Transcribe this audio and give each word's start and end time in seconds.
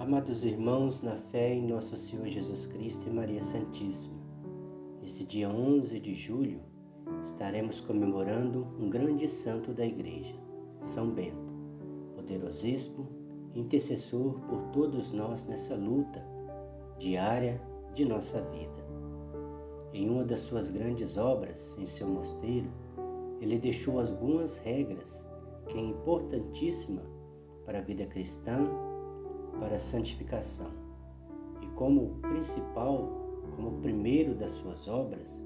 Amados 0.00 0.44
irmãos, 0.44 1.02
na 1.02 1.14
fé 1.14 1.54
em 1.54 1.68
nosso 1.68 1.96
Senhor 1.96 2.26
Jesus 2.26 2.66
Cristo 2.66 3.08
e 3.08 3.12
Maria 3.12 3.40
Santíssima, 3.40 4.16
nesse 5.00 5.24
dia 5.24 5.48
11 5.48 6.00
de 6.00 6.12
julho 6.12 6.60
estaremos 7.22 7.78
comemorando 7.78 8.66
um 8.80 8.90
grande 8.90 9.28
santo 9.28 9.72
da 9.72 9.86
Igreja, 9.86 10.34
São 10.80 11.10
Bento, 11.10 11.54
poderosíssimo 12.16 13.06
intercessor 13.54 14.40
por 14.48 14.62
todos 14.72 15.12
nós 15.12 15.46
nessa 15.46 15.76
luta 15.76 16.26
diária 16.98 17.62
de 17.94 18.04
nossa 18.04 18.42
vida. 18.50 18.84
Em 19.92 20.10
uma 20.10 20.24
das 20.24 20.40
suas 20.40 20.70
grandes 20.70 21.16
obras, 21.16 21.78
em 21.78 21.86
seu 21.86 22.08
mosteiro, 22.08 22.68
ele 23.40 23.60
deixou 23.60 24.00
algumas 24.00 24.56
regras 24.56 25.24
que 25.68 25.78
é 25.78 25.80
importantíssima 25.80 27.02
para 27.64 27.78
a 27.78 27.82
vida 27.82 28.04
cristã 28.06 28.68
para 29.60 29.74
a 29.74 29.78
santificação. 29.78 30.70
E 31.60 31.66
como 31.68 32.16
principal, 32.20 33.08
como 33.56 33.80
primeiro 33.80 34.34
das 34.34 34.52
suas 34.52 34.88
obras, 34.88 35.44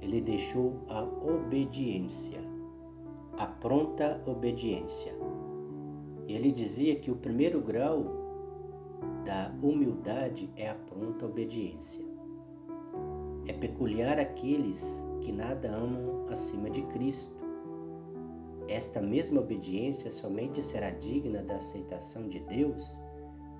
ele 0.00 0.20
deixou 0.20 0.74
a 0.88 1.02
obediência, 1.02 2.40
a 3.38 3.46
pronta 3.46 4.22
obediência. 4.26 5.14
E 6.26 6.34
ele 6.34 6.52
dizia 6.52 6.96
que 6.96 7.10
o 7.10 7.16
primeiro 7.16 7.60
grau 7.60 8.04
da 9.24 9.52
humildade 9.62 10.50
é 10.56 10.70
a 10.70 10.74
pronta 10.74 11.26
obediência. 11.26 12.04
É 13.46 13.52
peculiar 13.52 14.18
aqueles 14.18 15.04
que 15.20 15.32
nada 15.32 15.70
amam 15.70 16.26
acima 16.28 16.68
de 16.68 16.82
Cristo. 16.82 17.34
Esta 18.68 19.00
mesma 19.00 19.40
obediência 19.40 20.10
somente 20.10 20.62
será 20.62 20.90
digna 20.90 21.42
da 21.42 21.56
aceitação 21.56 22.28
de 22.28 22.40
Deus 22.40 23.00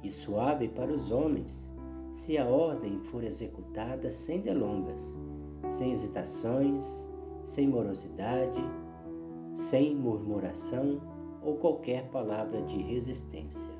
e 0.07 0.11
suave 0.11 0.69
para 0.69 0.93
os 0.93 1.11
homens, 1.11 1.75
se 2.13 2.39
a 2.39 2.47
ordem 2.47 3.01
for 3.01 3.25
executada 3.25 4.09
sem 4.09 4.41
delongas, 4.41 5.17
sem 5.69 5.91
hesitações, 5.91 7.11
sem 7.43 7.67
morosidade, 7.67 8.63
sem 9.53 9.97
murmuração 9.97 11.01
ou 11.43 11.57
qualquer 11.57 12.09
palavra 12.11 12.63
de 12.63 12.81
resistência. 12.83 13.71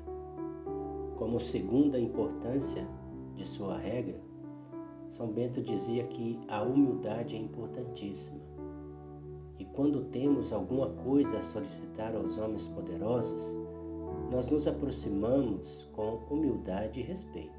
Como 1.15 1.39
segunda 1.39 1.97
importância 1.97 2.85
de 3.35 3.47
sua 3.47 3.77
regra, 3.77 4.19
São 5.09 5.27
Bento 5.27 5.61
dizia 5.61 6.03
que 6.07 6.37
a 6.49 6.61
humildade 6.61 7.37
é 7.37 7.39
importantíssima. 7.39 8.41
E 9.57 9.63
quando 9.63 10.03
temos 10.05 10.51
alguma 10.51 10.89
coisa 10.89 11.37
a 11.37 11.41
solicitar 11.41 12.13
aos 12.15 12.37
homens 12.37 12.67
poderosos, 12.67 13.55
nós 14.31 14.47
nos 14.47 14.67
aproximamos 14.67 15.89
com 15.93 16.19
humildade 16.29 16.99
e 16.99 17.03
respeito. 17.03 17.57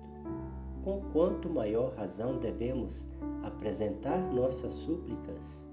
Com 0.85 1.01
quanto 1.13 1.49
maior 1.49 1.95
razão 1.95 2.39
devemos 2.39 3.07
apresentar 3.43 4.19
nossas 4.33 4.73
súplicas 4.73 5.69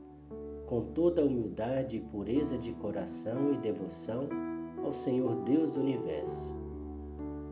com 0.65 0.81
toda 0.93 1.21
a 1.21 1.25
humildade 1.25 1.97
e 1.97 2.01
pureza 2.01 2.57
de 2.57 2.73
coração 2.73 3.53
e 3.53 3.57
devoção 3.57 4.27
ao 4.83 4.93
Senhor 4.93 5.35
Deus 5.43 5.69
do 5.69 5.79
universo. 5.79 6.53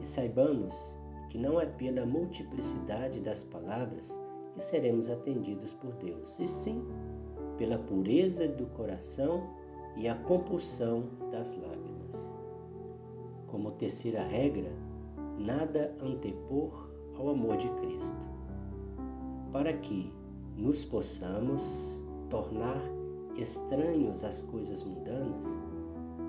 E 0.02 0.08
saibamos 0.08 0.98
que 1.30 1.38
não 1.38 1.60
é 1.60 1.66
pela 1.66 2.06
multiplicidade 2.06 3.20
das 3.20 3.44
palavras 3.44 4.20
que 4.54 4.64
seremos 4.64 5.10
atendidos 5.10 5.74
por 5.74 5.94
Deus, 5.94 6.40
e 6.40 6.48
sim 6.48 6.86
pela 7.58 7.78
pureza 7.78 8.48
do 8.48 8.66
coração 8.68 9.50
e 9.96 10.08
a 10.08 10.16
compulsão 10.16 11.04
das 11.32 11.56
lágrimas. 11.56 11.93
Como 13.54 13.70
terceira 13.74 14.24
regra, 14.24 14.72
nada 15.38 15.96
antepor 16.02 16.90
ao 17.16 17.30
amor 17.30 17.56
de 17.58 17.70
Cristo, 17.70 18.28
para 19.52 19.72
que 19.74 20.12
nos 20.58 20.84
possamos 20.84 22.02
tornar 22.32 22.82
estranhos 23.38 24.24
às 24.24 24.42
coisas 24.42 24.84
mundanas, 24.84 25.62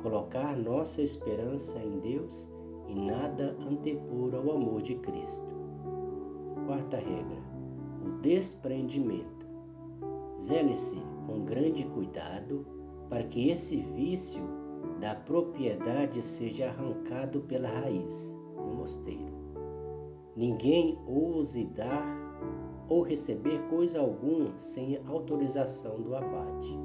colocar 0.03 0.55
nossa 0.55 1.01
esperança 1.01 1.79
em 1.79 1.99
Deus 2.01 2.53
e 2.89 2.95
nada 2.95 3.57
antepor 3.71 4.35
ao 4.35 4.51
amor 4.55 4.83
de 4.83 4.97
Cristo. 4.97 5.49
Quarta 6.67 6.99
regra: 6.99 7.43
o 8.05 8.21
desprendimento. 8.21 9.47
Zele-se 10.39 11.01
com 11.27 11.43
grande 11.47 11.85
cuidado 11.85 12.67
para 13.09 13.25
que 13.25 13.49
esse 13.49 13.79
vício 13.95 14.43
da 15.05 15.15
propriedade 15.15 16.25
seja 16.25 16.71
arrancado 16.71 17.43
pela 17.43 17.69
raiz 17.69 18.35
no 18.57 18.77
mosteiro. 18.77 19.35
Ninguém 20.35 20.99
ouse 21.07 21.67
dar 21.67 22.07
ou 22.89 23.03
receber 23.03 23.61
coisa 23.69 24.01
alguma 24.01 24.59
sem 24.59 24.99
autorização 25.07 26.01
do 26.01 26.17
abade, 26.17 26.79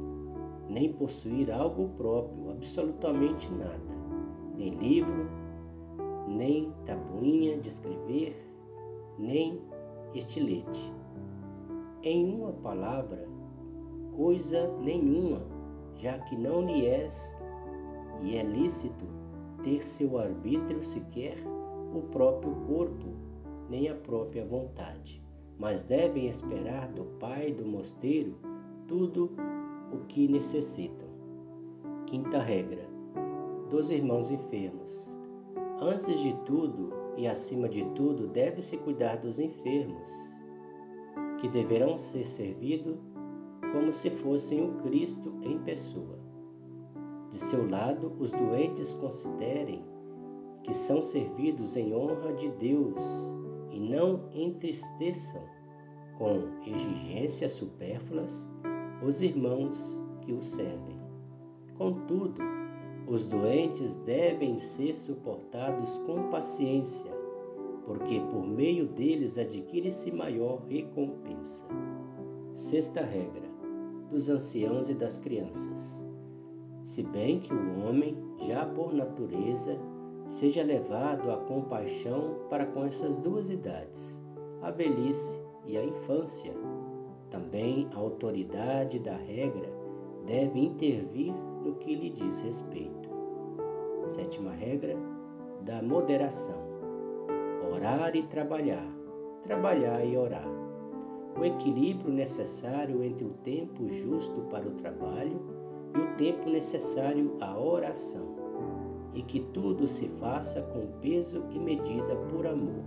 nem 0.68 0.92
possuir 0.92 1.50
algo 1.50 1.88
próprio, 1.96 2.52
absolutamente 2.52 3.50
nada, 3.54 3.80
nem 4.54 4.72
livro, 4.76 5.30
nem 6.28 6.74
tabuinha 6.86 7.58
de 7.58 7.70
escrever, 7.70 8.36
nem 9.18 9.62
estilete. 10.14 10.94
Em 12.04 12.36
uma 12.36 12.52
palavra, 12.52 13.26
coisa 14.14 14.68
nenhuma, 14.82 15.42
já 15.96 16.20
que 16.20 16.36
não 16.36 16.66
lhe 16.66 16.86
és 16.86 17.39
e 18.24 18.36
é 18.38 18.44
lícito 18.44 19.06
ter 19.64 19.84
seu 19.84 20.18
arbítrio 20.18 20.84
sequer 20.84 21.38
o 21.94 22.02
próprio 22.04 22.54
corpo, 22.68 23.08
nem 23.70 23.90
a 23.90 23.96
própria 23.96 24.46
vontade, 24.46 25.22
mas 25.58 25.84
devem 25.84 26.28
esperar 26.28 26.88
do 26.90 27.04
pai 27.20 27.52
do 27.52 27.66
mosteiro 27.66 28.36
tudo 28.88 29.32
o 29.92 30.06
que 30.08 30.28
necessitam. 30.28 31.08
Quinta 32.06 32.40
regra: 32.40 32.88
dos 33.70 33.90
irmãos 33.90 34.32
enfermos. 34.32 35.16
Antes 35.82 36.20
de 36.20 36.34
tudo 36.46 36.92
e 37.18 37.28
acima 37.28 37.70
de 37.70 37.86
tudo, 37.92 38.28
deve-se 38.28 38.78
cuidar 38.78 39.18
dos 39.18 39.40
enfermos, 39.40 40.10
que 41.40 41.48
deverão 41.48 41.98
ser 41.98 42.26
servidos 42.26 42.98
como 43.72 43.94
se 43.94 44.10
fossem 44.10 44.68
o 44.68 44.74
Cristo 44.80 45.34
em 45.42 45.60
pessoa. 45.60 46.29
De 47.32 47.40
seu 47.40 47.70
lado, 47.70 48.12
os 48.20 48.32
doentes 48.32 48.94
considerem 48.96 49.84
que 50.64 50.74
são 50.74 51.02
servidos 51.02 51.76
em 51.78 51.94
honra 51.94 52.34
de 52.34 52.50
Deus 52.52 53.04
e 53.72 53.80
não 53.80 54.30
entristeçam 54.34 55.44
com 56.18 56.42
exigências 56.66 57.54
supérfluas 57.54 58.50
os 59.06 59.22
irmãos 59.22 60.04
que 60.22 60.34
os 60.34 60.46
servem. 60.46 61.00
Contudo, 61.78 62.42
os 63.08 63.26
doentes 63.28 63.96
devem 63.96 64.58
ser 64.58 64.96
suportados 64.96 65.98
com 66.00 66.30
paciência, 66.30 67.12
porque 67.86 68.20
por 68.32 68.46
meio 68.46 68.88
deles 68.88 69.38
adquire-se 69.38 70.12
maior 70.12 70.62
recompensa. 70.68 71.66
Sexta 72.54 73.02
regra: 73.02 73.48
dos 74.12 74.30
anciãos 74.30 74.90
e 74.90 74.94
das 74.94 75.18
crianças 75.18 76.09
se 76.84 77.04
bem 77.04 77.40
que 77.40 77.54
o 77.54 77.88
homem, 77.88 78.18
já 78.42 78.66
por 78.66 78.94
natureza, 78.94 79.78
seja 80.28 80.64
levado 80.64 81.32
à 81.32 81.38
compaixão 81.38 82.36
para 82.50 82.66
com 82.66 82.86
essas 82.86 83.16
duas 83.18 83.50
idades, 83.50 84.22
a 84.62 84.72
velhice 84.72 85.40
e 85.66 85.78
a 85.78 85.84
infância. 85.84 86.54
Também 87.30 87.88
a 87.94 88.00
autoridade 88.00 89.00
da 89.00 89.16
regra 89.16 89.70
deve 90.26 90.60
intervir 90.60 91.34
no 91.64 91.76
que 91.76 91.96
lhe 91.96 92.10
diz 92.10 92.42
respeito. 92.42 93.10
Sétima 94.06 94.52
regra 94.52 94.96
da 95.62 95.82
moderação: 95.82 96.58
orar 97.72 98.16
e 98.16 98.24
trabalhar, 98.24 98.88
trabalhar 99.44 100.04
e 100.04 100.18
orar. 100.18 100.48
O 101.40 101.46
equilíbrio 101.46 102.12
necessário 102.12 103.04
entre 103.04 103.26
o 103.26 103.34
tempo 103.44 103.88
justo 103.88 104.42
para 104.50 104.68
o 104.68 104.72
trabalho 104.72 105.40
e 105.96 106.00
o 106.00 106.16
tempo 106.18 106.50
necessário 106.50 107.36
à 107.42 107.58
oração, 107.58 108.36
e 109.14 109.22
que 109.24 109.40
tudo 109.54 109.88
se 109.88 110.08
faça 110.08 110.62
com 110.62 110.88
peso 111.00 111.44
e 111.52 111.60
medida 111.60 112.16
por 112.30 112.46
amor. 112.46 112.84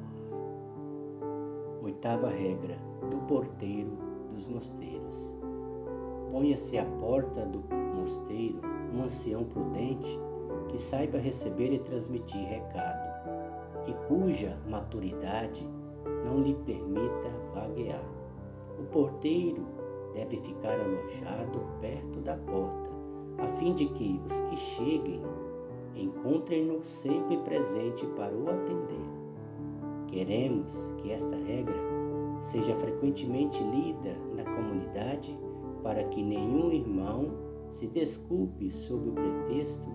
Oitava 1.83 2.29
regra 2.29 2.79
do 3.11 3.17
porteiro 3.27 3.91
dos 4.33 4.47
mosteiros. 4.47 5.33
Ponha-se 6.31 6.79
à 6.79 6.85
porta 6.85 7.45
do 7.45 7.63
mosteiro 7.95 8.61
um 8.95 9.03
ancião 9.03 9.45
prudente 9.45 10.19
que 10.69 10.79
saiba 10.79 11.19
receber 11.19 11.73
e 11.73 11.79
transmitir 11.81 12.47
recado, 12.49 13.13
e 13.87 13.93
cuja 14.07 14.57
maturidade 14.69 15.69
não 16.25 16.41
lhe 16.41 16.55
permita 16.65 17.29
vaguear. 17.53 18.05
O 18.79 18.85
porteiro 18.85 19.67
deve 20.15 20.37
ficar 20.39 20.79
alojado 20.81 21.61
perto 21.81 22.21
da 22.21 22.37
porta, 22.37 22.92
a 23.38 23.46
fim 23.58 23.75
de 23.75 23.87
que 23.87 24.20
os 24.26 24.40
que 24.40 24.56
cheguem 24.56 25.23
encontrem-no 25.94 26.84
sempre 26.84 27.37
presente 27.38 28.06
para 28.17 28.34
o 28.34 28.49
atender. 28.49 29.23
Queremos 30.08 30.90
que 30.99 31.12
esta 31.12 31.37
regra 31.37 31.75
seja 32.38 32.75
frequentemente 32.76 33.62
lida 33.62 34.17
na 34.34 34.44
comunidade 34.44 35.38
para 35.82 36.05
que 36.05 36.23
nenhum 36.23 36.70
irmão 36.70 37.31
se 37.70 37.87
desculpe 37.88 38.70
sob 38.73 39.08
o 39.08 39.12
pretexto 39.12 39.88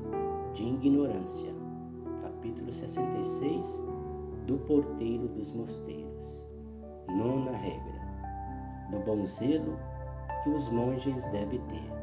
de 0.54 0.64
ignorância. 0.64 1.54
Capítulo 2.22 2.74
66 2.74 3.84
do 4.48 4.58
Porteiro 4.60 5.28
dos 5.28 5.52
Mosteiros. 5.52 6.44
Nona 7.10 7.52
regra: 7.52 8.02
do 8.92 9.00
bom 9.00 9.24
zelo 9.24 9.78
que 10.44 10.50
os 10.50 10.70
monges 10.70 11.28
devem 11.28 11.60
ter. 11.68 11.97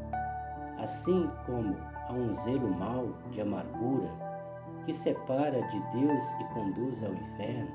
Assim 0.84 1.30
como 1.46 1.74
há 2.10 2.12
um 2.12 2.30
zelo 2.30 2.70
mau 2.76 3.08
de 3.30 3.40
amargura 3.40 4.10
que 4.84 4.92
separa 4.92 5.62
de 5.68 5.80
Deus 5.96 6.32
e 6.32 6.44
conduz 6.52 7.02
ao 7.02 7.14
inferno, 7.14 7.70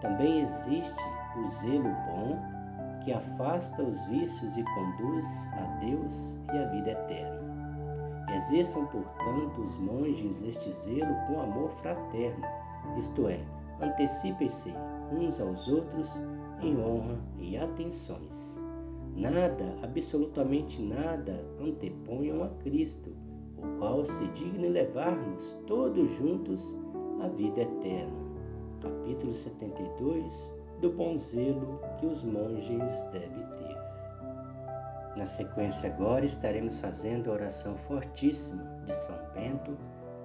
também 0.00 0.42
existe 0.42 1.04
o 1.36 1.44
zelo 1.46 1.90
bom 2.06 2.38
que 3.04 3.12
afasta 3.12 3.82
os 3.82 4.00
vícios 4.04 4.56
e 4.56 4.62
conduz 4.62 5.50
a 5.54 5.64
Deus 5.80 6.38
e 6.52 6.58
a 6.58 6.68
vida 6.68 6.92
eterna. 6.92 8.24
Exerçam, 8.32 8.86
portanto, 8.86 9.60
os 9.60 9.76
monges 9.78 10.44
este 10.44 10.72
zelo 10.74 11.12
com 11.26 11.40
amor 11.40 11.70
fraterno, 11.70 12.46
isto 12.96 13.26
é, 13.26 13.40
antecipem-se 13.80 14.72
uns 15.10 15.40
aos 15.40 15.66
outros 15.66 16.22
em 16.62 16.80
honra 16.80 17.18
e 17.36 17.56
atenções. 17.56 18.63
Nada, 19.16 19.78
absolutamente 19.80 20.82
nada, 20.82 21.40
anteponham 21.60 22.42
a 22.42 22.48
Cristo, 22.64 23.14
o 23.56 23.78
qual 23.78 24.04
se 24.04 24.26
digna 24.28 24.68
levar-nos 24.68 25.56
todos 25.68 26.10
juntos 26.16 26.76
à 27.22 27.28
vida 27.28 27.62
eterna. 27.62 28.24
Capítulo 28.80 29.32
72 29.32 30.52
do 30.80 30.90
bom 30.90 31.16
zelo 31.16 31.78
que 31.98 32.06
os 32.06 32.24
monges 32.24 33.04
devem 33.12 33.46
ter. 33.56 33.76
Na 35.16 35.24
sequência, 35.24 35.94
agora 35.94 36.26
estaremos 36.26 36.80
fazendo 36.80 37.30
a 37.30 37.34
oração 37.34 37.78
fortíssima 37.86 38.64
de 38.84 38.96
São 38.96 39.16
Bento, 39.32 39.78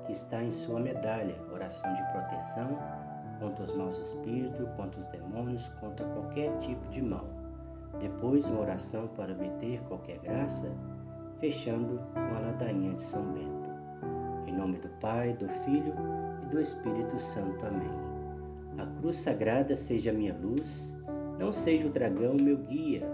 que 0.08 0.14
está 0.14 0.44
em 0.44 0.50
sua 0.50 0.80
medalha, 0.80 1.36
oração 1.54 1.94
de 1.94 2.02
proteção 2.12 2.76
contra 3.40 3.66
os 3.66 3.74
maus 3.76 4.00
espíritos, 4.00 4.68
contra 4.76 5.00
os 5.00 5.06
demônios, 5.06 5.68
contra 5.80 6.08
qualquer 6.08 6.58
tipo 6.58 6.90
de 6.90 7.04
mal. 7.04 7.39
Depois, 8.00 8.48
uma 8.48 8.62
oração 8.62 9.08
para 9.16 9.34
obter 9.34 9.82
qualquer 9.88 10.20
graça, 10.20 10.72
fechando 11.40 12.00
com 12.14 12.36
a 12.36 12.40
ladainha 12.40 12.94
de 12.94 13.02
São 13.02 13.24
Bento. 13.34 13.70
Em 14.48 14.54
nome 14.54 14.78
do 14.80 14.90
Pai, 15.00 15.34
do 15.34 15.48
Filho 15.64 15.94
e 16.44 16.46
do 16.48 16.62
Espírito 16.62 17.20
Santo. 17.20 17.66
Amém. 17.66 18.10
A 18.78 18.86
cruz 19.00 19.18
sagrada 19.18 19.76
seja 19.76 20.14
minha 20.14 20.34
luz, 20.34 20.98
não 21.38 21.52
seja 21.52 21.88
o 21.88 21.92
dragão 21.92 22.36
meu 22.36 22.58
guia. 22.58 23.06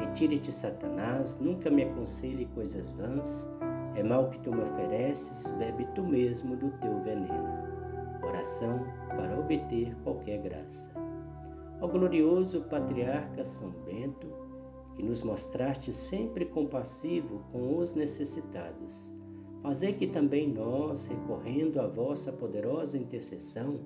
Retire-te, 0.00 0.52
Satanás, 0.52 1.38
nunca 1.40 1.70
me 1.70 1.84
aconselhe 1.84 2.46
coisas 2.54 2.92
vãs. 2.92 3.50
É 3.96 4.02
mal 4.02 4.30
que 4.30 4.38
tu 4.40 4.52
me 4.52 4.62
ofereces, 4.62 5.50
bebe 5.58 5.86
tu 5.94 6.04
mesmo 6.04 6.56
do 6.56 6.70
teu 6.78 7.00
veneno. 7.00 7.66
Oração 8.22 8.84
para 9.08 9.38
obter 9.38 9.94
qualquer 10.04 10.38
graça. 10.38 10.92
Ao 11.80 11.88
glorioso 11.88 12.62
patriarca 12.62 13.44
São 13.44 13.70
Bento, 13.84 14.26
que 14.96 15.02
nos 15.04 15.22
mostraste 15.22 15.92
sempre 15.92 16.44
compassivo 16.44 17.44
com 17.52 17.78
os 17.78 17.94
necessitados, 17.94 19.14
fazei 19.62 19.92
que 19.92 20.08
também 20.08 20.52
nós, 20.52 21.06
recorrendo 21.06 21.80
à 21.80 21.86
vossa 21.86 22.32
poderosa 22.32 22.98
intercessão, 22.98 23.78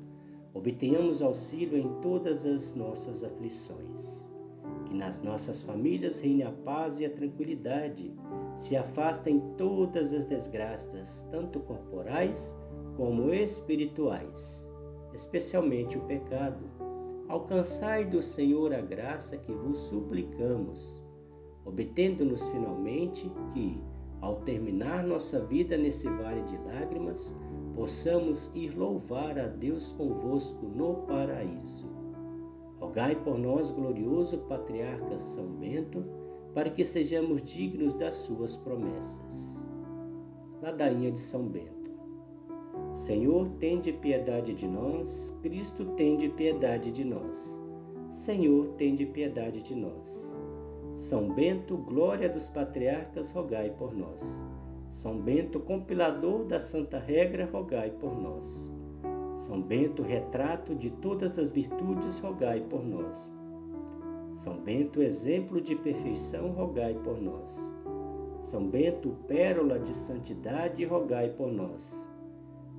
obtenhamos 0.54 1.20
auxílio 1.20 1.76
em 1.76 2.00
todas 2.00 2.46
as 2.46 2.74
nossas 2.74 3.22
aflições. 3.22 4.26
Que 4.86 4.94
nas 4.94 5.20
nossas 5.20 5.60
famílias 5.60 6.18
reine 6.18 6.44
a 6.44 6.50
paz 6.50 6.98
e 6.98 7.04
a 7.04 7.10
tranquilidade, 7.10 8.10
se 8.54 8.74
afastem 8.74 9.38
todas 9.58 10.14
as 10.14 10.24
desgraças, 10.24 11.28
tanto 11.30 11.60
corporais 11.60 12.56
como 12.96 13.34
espirituais, 13.34 14.66
especialmente 15.12 15.98
o 15.98 16.02
pecado. 16.06 16.71
Alcançai 17.32 18.04
do 18.04 18.20
Senhor 18.20 18.74
a 18.74 18.82
graça 18.82 19.38
que 19.38 19.50
vos 19.50 19.78
suplicamos, 19.78 21.02
obtendo-nos 21.64 22.46
finalmente 22.48 23.32
que, 23.54 23.82
ao 24.20 24.42
terminar 24.42 25.02
nossa 25.02 25.40
vida 25.46 25.78
nesse 25.78 26.10
vale 26.10 26.42
de 26.42 26.58
lágrimas, 26.58 27.34
possamos 27.74 28.54
ir 28.54 28.76
louvar 28.76 29.38
a 29.38 29.46
Deus 29.46 29.92
convosco 29.92 30.66
no 30.66 31.06
paraíso. 31.06 31.88
Rogai 32.78 33.16
por 33.24 33.38
nós, 33.38 33.70
glorioso 33.70 34.36
patriarca 34.40 35.16
São 35.16 35.46
Bento, 35.54 36.04
para 36.52 36.68
que 36.68 36.84
sejamos 36.84 37.42
dignos 37.44 37.94
das 37.94 38.14
suas 38.14 38.58
promessas. 38.58 39.58
Ladainha 40.60 41.10
de 41.10 41.20
São 41.20 41.48
Bento. 41.48 41.81
Senhor, 42.92 43.48
tende 43.58 43.90
piedade 43.90 44.52
de 44.52 44.68
nós. 44.68 45.34
Cristo, 45.42 45.86
tende 45.96 46.28
piedade 46.28 46.90
de 46.90 47.02
nós. 47.04 47.58
Senhor, 48.10 48.68
tende 48.76 49.06
piedade 49.06 49.62
de 49.62 49.74
nós. 49.74 50.38
São 50.94 51.32
Bento, 51.32 51.78
glória 51.78 52.28
dos 52.28 52.50
patriarcas, 52.50 53.30
rogai 53.30 53.70
por 53.70 53.94
nós. 53.96 54.38
São 54.90 55.16
Bento, 55.16 55.58
compilador 55.58 56.44
da 56.44 56.60
Santa 56.60 56.98
Regra, 56.98 57.48
rogai 57.50 57.90
por 57.92 58.14
nós. 58.14 58.70
São 59.36 59.62
Bento, 59.62 60.02
retrato 60.02 60.74
de 60.74 60.90
todas 60.90 61.38
as 61.38 61.50
virtudes, 61.50 62.18
rogai 62.18 62.60
por 62.60 62.84
nós. 62.84 63.32
São 64.32 64.58
Bento, 64.58 65.02
exemplo 65.02 65.62
de 65.62 65.74
perfeição, 65.76 66.50
rogai 66.50 66.92
por 67.02 67.18
nós. 67.18 67.74
São 68.42 68.68
Bento, 68.68 69.16
pérola 69.26 69.78
de 69.78 69.96
santidade, 69.96 70.84
rogai 70.84 71.30
por 71.30 71.50
nós. 71.50 72.11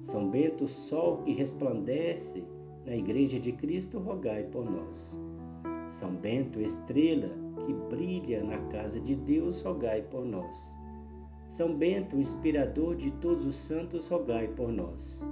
São 0.04 0.30
Bento, 0.30 0.68
sol 0.68 1.20
que 1.20 1.32
resplandece 1.32 2.44
na 2.86 2.94
Igreja 2.94 3.40
de 3.40 3.54
Cristo, 3.54 4.00
rogai 4.00 4.44
por 4.44 4.70
nós. 4.70 5.18
São 5.88 6.14
Bento, 6.14 6.60
estrela 6.60 7.30
que 7.66 7.74
brilha 7.74 8.44
na 8.44 8.58
casa 8.68 9.00
de 9.00 9.16
Deus, 9.16 9.62
rogai 9.62 10.02
por 10.02 10.26
nós. 10.26 10.76
São 11.48 11.74
Bento, 11.74 12.18
inspirador 12.18 12.98
de 12.98 13.12
todos 13.12 13.46
os 13.46 13.56
santos, 13.56 14.10
rogai 14.10 14.50
por 14.50 14.74
nós. 14.74 15.26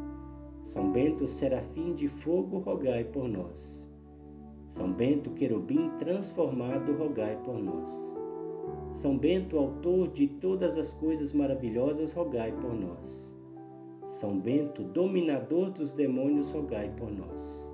São 0.63 0.89
Bento, 0.93 1.27
serafim 1.27 1.93
de 1.93 2.07
fogo, 2.07 2.59
rogai 2.59 3.03
por 3.03 3.27
nós. 3.27 3.91
São 4.69 4.93
Bento, 4.93 5.31
querubim 5.31 5.89
transformado, 5.99 6.93
rogai 6.93 7.35
por 7.43 7.61
nós. 7.61 8.17
São 8.93 9.17
Bento, 9.17 9.57
autor 9.57 10.07
de 10.07 10.29
todas 10.29 10.77
as 10.77 10.93
coisas 10.93 11.33
maravilhosas, 11.33 12.13
rogai 12.13 12.53
por 12.53 12.73
nós. 12.73 13.40
São 14.05 14.39
Bento, 14.39 14.83
dominador 14.83 15.69
dos 15.71 15.91
demônios, 15.91 16.51
rogai 16.51 16.93
por 16.97 17.11
nós. 17.11 17.71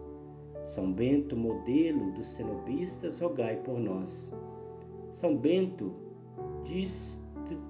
São 0.63 0.91
Bento, 0.91 1.35
modelo 1.35 2.11
dos 2.11 2.27
cenobistas, 2.27 3.19
rogai 3.19 3.57
por 3.57 3.79
nós. 3.79 4.33
São 5.11 5.37
Bento, 5.37 5.93
diz 6.63 7.21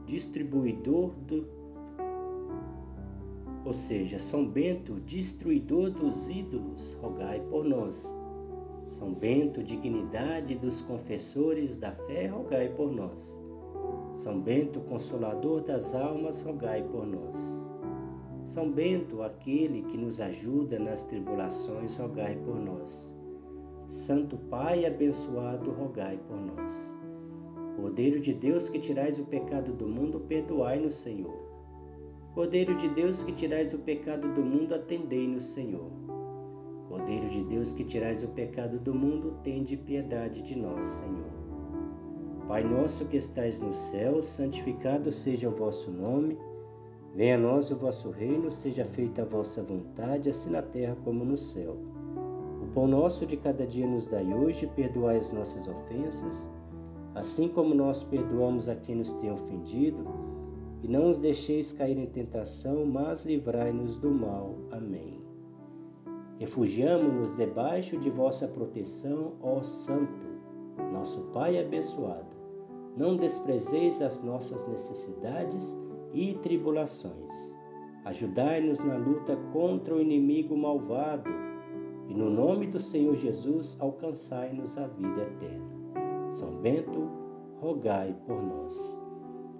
distribuidor 0.05 1.11
do 1.27 1.57
ou 3.67 3.73
seja, 3.73 4.17
São 4.17 4.47
Bento, 4.47 4.93
destruidor 5.01 5.91
dos 5.91 6.29
ídolos, 6.29 6.93
rogai 7.01 7.41
por 7.49 7.65
nós. 7.65 8.15
São 8.85 9.13
Bento, 9.13 9.61
dignidade 9.61 10.55
dos 10.55 10.81
confessores 10.81 11.75
da 11.75 11.91
fé, 11.91 12.27
rogai 12.27 12.69
por 12.69 12.89
nós. 12.89 13.37
São 14.13 14.39
Bento, 14.39 14.79
consolador 14.79 15.61
das 15.63 15.93
almas, 15.93 16.41
rogai 16.41 16.81
por 16.81 17.05
nós. 17.05 17.66
São 18.47 18.71
Bento, 18.71 19.23
aquele 19.23 19.81
que 19.81 19.97
nos 19.97 20.21
ajuda 20.21 20.79
nas 20.79 21.03
tribulações, 21.03 21.97
rogai 21.97 22.33
por 22.45 22.55
nós. 22.55 23.13
Santo 23.89 24.37
Pai 24.37 24.85
abençoado, 24.85 25.69
rogai 25.69 26.17
por 26.29 26.37
nós. 26.37 26.95
Cordeiro 27.75 28.21
de 28.21 28.33
Deus 28.33 28.69
que 28.69 28.79
tirais 28.79 29.19
o 29.19 29.25
pecado 29.25 29.73
do 29.73 29.85
mundo, 29.85 30.21
perdoai-nos, 30.21 30.95
Senhor. 30.95 31.37
Cordeiro 32.33 32.73
de 32.75 32.87
Deus 32.87 33.21
que 33.21 33.33
tirais 33.33 33.73
o 33.73 33.79
pecado 33.79 34.33
do 34.33 34.41
mundo, 34.41 34.73
atendei-nos, 34.73 35.43
Senhor. 35.47 35.91
Cordeiro 36.87 37.27
de 37.27 37.43
Deus 37.43 37.73
que 37.73 37.83
tirais 37.83 38.23
o 38.23 38.29
pecado 38.29 38.79
do 38.79 38.95
mundo, 38.95 39.37
tende 39.43 39.75
piedade 39.75 40.41
de 40.41 40.57
nós, 40.57 40.85
Senhor. 40.85 41.37
Pai 42.47 42.63
nosso 42.63 43.05
que 43.07 43.17
estais 43.17 43.59
no 43.59 43.73
céu, 43.73 44.23
santificado 44.23 45.11
seja 45.11 45.49
o 45.49 45.55
vosso 45.55 45.91
nome. 45.91 46.37
Venha 47.15 47.35
a 47.35 47.37
nós 47.37 47.71
o 47.71 47.75
vosso 47.75 48.11
reino, 48.11 48.51
seja 48.51 48.85
feita 48.85 49.23
a 49.23 49.25
vossa 49.25 49.63
vontade, 49.63 50.29
assim 50.29 50.51
na 50.51 50.61
terra 50.61 50.95
como 51.03 51.25
no 51.25 51.37
céu. 51.37 51.75
O 52.61 52.67
pão 52.73 52.87
nosso 52.87 53.25
de 53.25 53.37
cada 53.37 53.65
dia 53.65 53.87
nos 53.87 54.05
dai 54.05 54.33
hoje, 54.33 54.67
perdoai 54.75 55.17
as 55.17 55.31
nossas 55.31 55.67
ofensas, 55.67 56.49
assim 57.15 57.47
como 57.47 57.73
nós 57.73 58.03
perdoamos 58.03 58.69
a 58.69 58.75
quem 58.75 58.95
nos 58.95 59.13
tem 59.13 59.31
ofendido, 59.31 60.05
e 60.83 60.87
não 60.87 61.09
os 61.09 61.17
deixeis 61.17 61.71
cair 61.71 61.97
em 61.97 62.05
tentação, 62.05 62.85
mas 62.85 63.25
livrai-nos 63.25 63.97
do 63.97 64.11
mal. 64.11 64.55
Amém. 64.71 65.19
Refugiamo-nos 66.39 67.35
debaixo 67.35 67.97
de 67.97 68.11
vossa 68.11 68.47
proteção, 68.47 69.33
ó 69.41 69.63
Santo, 69.63 70.27
nosso 70.93 71.21
Pai 71.33 71.59
abençoado. 71.59 72.37
Não 72.95 73.15
desprezeis 73.15 74.01
as 74.01 74.21
nossas 74.21 74.67
necessidades 74.67 75.75
e 76.13 76.33
tribulações. 76.35 77.55
Ajudai-nos 78.05 78.79
na 78.79 78.97
luta 78.97 79.35
contra 79.51 79.95
o 79.95 80.01
inimigo 80.01 80.55
malvado 80.55 81.29
e, 82.07 82.13
no 82.13 82.29
nome 82.29 82.67
do 82.67 82.79
Senhor 82.79 83.15
Jesus, 83.15 83.77
alcançai-nos 83.79 84.77
a 84.77 84.87
vida 84.87 85.21
eterna. 85.23 85.67
São 86.29 86.51
Bento, 86.61 87.09
rogai 87.59 88.15
por 88.25 88.41
nós. 88.41 88.99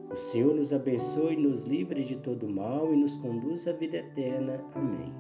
O 0.10 0.16
Senhor 0.16 0.56
nos 0.56 0.72
abençoe, 0.72 1.36
nos 1.36 1.66
livre 1.66 2.04
de 2.04 2.16
todo 2.18 2.48
mal 2.48 2.94
e 2.94 2.96
nos 2.96 3.18
conduz 3.18 3.68
à 3.68 3.74
vida 3.74 3.98
eterna. 3.98 4.64
Amém. 4.74 5.14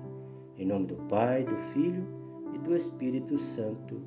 Em 0.58 0.66
nome 0.66 0.88
do 0.88 0.96
Pai, 1.10 1.44
do 1.44 1.56
Filho 1.74 2.08
e 2.54 2.58
do 2.60 2.76
Espírito 2.76 3.38
Santo. 3.38 4.02